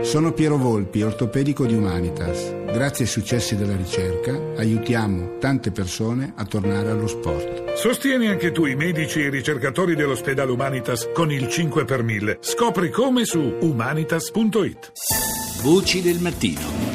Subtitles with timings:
[0.00, 2.54] Sono Piero Volpi, ortopedico di Humanitas.
[2.66, 7.74] Grazie ai successi della ricerca aiutiamo tante persone a tornare allo sport.
[7.74, 12.38] Sostieni anche tu i medici e i ricercatori dell'ospedale Humanitas con il 5 per 1000.
[12.40, 14.92] Scopri come su humanitas.it.
[15.62, 16.87] Voci del mattino.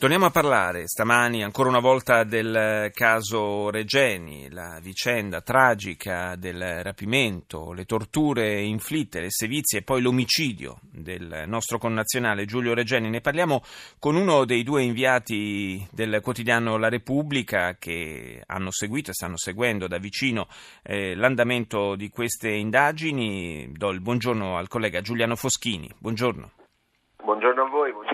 [0.00, 7.74] Torniamo a parlare stamani ancora una volta del caso Regeni, la vicenda tragica del rapimento,
[7.74, 13.10] le torture inflitte, le sevizie e poi l'omicidio del nostro connazionale Giulio Regeni.
[13.10, 13.60] Ne parliamo
[13.98, 19.86] con uno dei due inviati del quotidiano La Repubblica che hanno seguito e stanno seguendo
[19.86, 20.48] da vicino
[20.82, 23.70] eh, l'andamento di queste indagini.
[23.72, 25.90] Do il buongiorno al collega Giuliano Foschini.
[25.98, 26.52] Buongiorno.
[27.22, 28.09] Buongiorno a voi, buongiorno.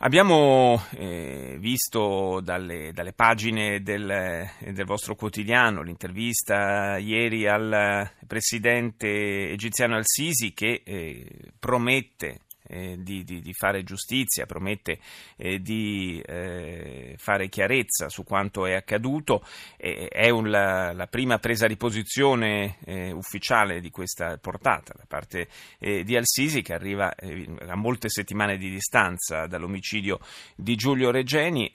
[0.00, 9.96] Abbiamo eh, visto dalle, dalle pagine del, del, vostro quotidiano l'intervista ieri al presidente egiziano
[9.96, 14.98] Al-Sisi che eh, promette eh, di, di, di, fare giustizia, promette
[15.36, 19.42] eh, di eh, fare chiarezza su quanto è accaduto.
[19.76, 25.48] è un, la, la, prima presa di posizione eh, ufficiale di questa portata da parte
[25.78, 30.20] eh, di Al-Sisi che arriva eh, a molte settimane di distanza dall'omicidio
[30.54, 31.70] di Giulio Regeni.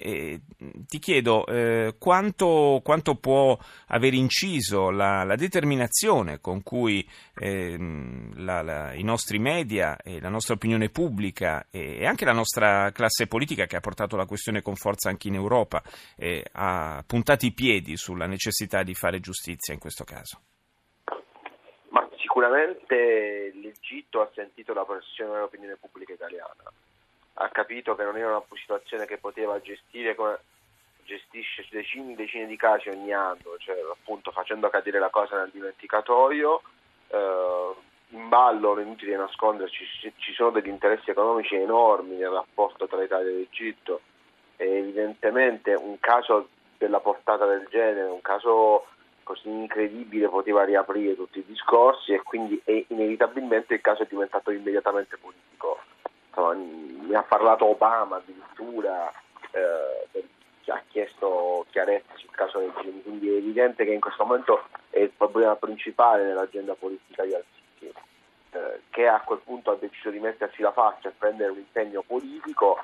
[0.85, 1.45] ti chiedo
[1.97, 3.57] quanto, quanto, può
[3.87, 10.82] aver inciso la, la determinazione con cui la, i nostri media e la nostra opinione
[10.83, 15.09] opinione pubblica e anche la nostra classe politica che ha portato la questione con forza
[15.09, 15.81] anche in Europa
[16.53, 20.39] ha puntato i piedi sulla necessità di fare giustizia in questo caso?
[21.89, 26.71] Ma sicuramente l'Egitto ha sentito la pressione dell'opinione pubblica italiana,
[27.35, 30.39] ha capito che non era una situazione che poteva gestire come
[31.05, 35.51] gestisce decine e decine di casi ogni anno, cioè appunto facendo cadere la cosa nel
[35.51, 36.61] dimenticatoio.
[37.09, 37.73] Eh,
[38.13, 39.85] in ballo, non è inutile nasconderci,
[40.17, 44.01] ci sono degli interessi economici enormi nel rapporto tra Italia e Egitto.
[44.55, 48.85] E evidentemente un caso della portata del genere, un caso
[49.23, 54.51] così incredibile poteva riaprire tutti i discorsi e quindi e inevitabilmente il caso è diventato
[54.51, 55.79] immediatamente politico.
[56.27, 59.11] Insomma, ne ha parlato Obama addirittura,
[59.51, 60.23] eh,
[60.67, 64.99] ha chiesto chiarezza sul caso del genere, quindi è evidente che in questo momento è
[64.99, 67.43] il problema principale nell'agenda politica di eh,
[68.89, 72.79] che a quel punto ha deciso di mettersi la faccia e prendere un impegno politico,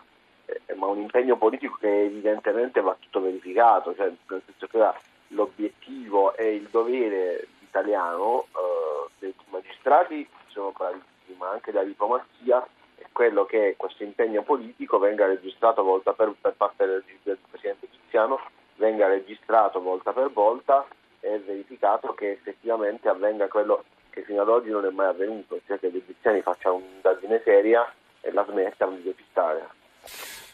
[0.45, 6.35] eh, ma un impegno politico che evidentemente va tutto verificato, cioè nel senso che l'obiettivo
[6.35, 13.45] e il dovere italiano eh, dei magistrati sono bravissimi, ma anche della diplomazia è quello
[13.45, 18.39] che questo impegno politico venga registrato volta per, per parte del, del Presidente egiziano,
[18.75, 20.85] venga registrato volta per volta
[21.19, 25.79] e verificato che effettivamente avvenga quello che fino ad oggi non è mai avvenuto, cioè
[25.79, 29.67] che gli egiziani facciano un'indagine seria e la smettano di depistare.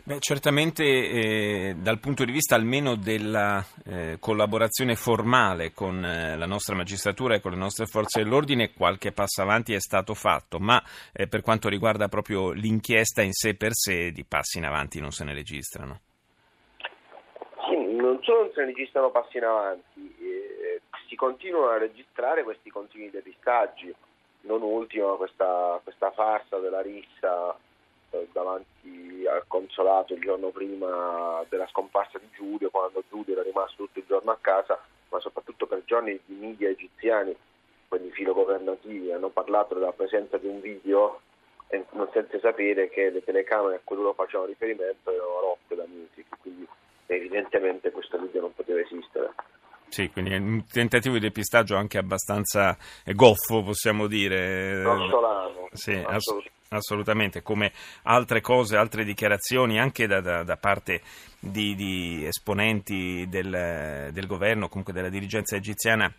[0.08, 6.46] Beh, certamente eh, dal punto di vista almeno della eh, collaborazione formale con eh, la
[6.46, 10.80] nostra magistratura e con le nostre forze dell'ordine qualche passo avanti è stato fatto, ma
[11.12, 15.10] eh, per quanto riguarda proprio l'inchiesta in sé per sé di passi in avanti non
[15.10, 16.00] se ne registrano.
[17.68, 20.15] Sì, non solo non se ne registrano passi in avanti,
[21.16, 23.94] si continuano a registrare questi continui depistaggi,
[24.42, 27.58] non ultimo questa, questa farsa della rissa
[28.10, 33.86] eh, davanti al consolato il giorno prima della scomparsa di Giulio, quando Giulio era rimasto
[33.86, 34.78] tutto il giorno a casa,
[35.10, 37.34] ma soprattutto per giorni i media egiziani,
[37.88, 41.22] quelli filogovernativi, hanno parlato della presenza di un video
[41.92, 46.26] non senza sapere che le telecamere a cui loro facevano riferimento erano rotte da music,
[46.42, 46.68] quindi
[47.08, 49.34] evidentemente questo video non poteva esistere.
[49.90, 54.82] Sì, quindi è un tentativo di depistaggio anche abbastanza goffo, possiamo dire.
[54.82, 55.70] Grossolano.
[55.72, 56.52] Sì, assolutamente.
[56.70, 57.72] assolutamente, come
[58.04, 61.02] altre cose, altre dichiarazioni anche da, da, da parte
[61.40, 66.14] di, di esponenti del, del governo, comunque della dirigenza egiziana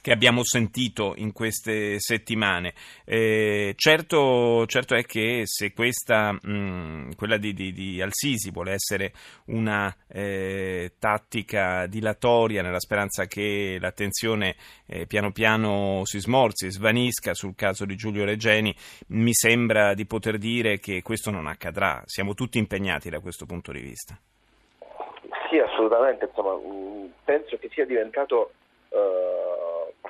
[0.00, 2.74] che abbiamo sentito in queste settimane.
[3.04, 9.12] Eh, certo, certo, è che se questa, mh, quella di, di, di Al-Sisi vuole essere
[9.46, 14.56] una eh, tattica dilatoria nella speranza che l'attenzione
[14.86, 18.74] eh, piano piano si smorzi, svanisca sul caso di Giulio Regeni,
[19.08, 22.02] mi sembra di poter dire che questo non accadrà.
[22.06, 24.18] Siamo tutti impegnati da questo punto di vista.
[25.50, 26.26] Sì, assolutamente.
[26.26, 26.56] Insomma,
[27.24, 28.52] penso che sia diventato
[28.90, 29.45] eh,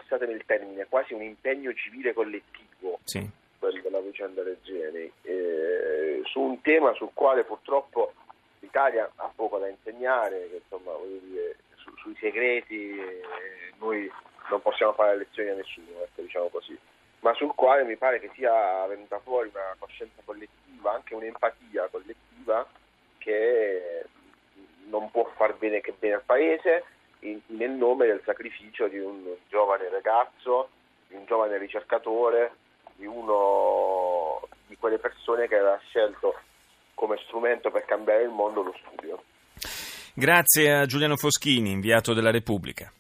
[0.07, 3.29] passatemi il termine, quasi un impegno civile collettivo sì.
[3.59, 8.13] quello della vicenda Reggiani, eh, su un tema sul quale purtroppo
[8.61, 13.23] l'Italia ha poco da insegnare, che, insomma, dire, su, sui segreti eh,
[13.79, 14.11] noi
[14.49, 16.79] non possiamo fare lezioni a nessuno, ecco, diciamo così.
[17.21, 22.67] ma sul quale mi pare che sia venuta fuori una coscienza collettiva, anche un'empatia collettiva
[23.19, 24.05] che
[24.89, 26.85] non può far bene che bene al paese
[27.21, 30.69] in, nel nome del sacrificio di un giovane ragazzo,
[31.09, 32.53] di un giovane ricercatore,
[32.97, 36.35] di uno di quelle persone che aveva scelto
[36.95, 39.23] come strumento per cambiare il mondo lo studio.
[40.15, 42.91] Grazie a Giuliano Foschini, inviato della Repubblica.